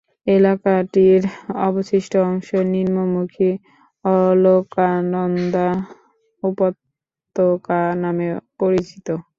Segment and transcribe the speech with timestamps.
[0.27, 1.21] এলাকাটির
[1.67, 3.49] অবশিষ্ট অংশ নিম্নমুখী
[4.05, 5.67] অলকানন্দা
[6.43, 8.27] উপত্যকা নামে
[8.59, 9.07] পরিচিত।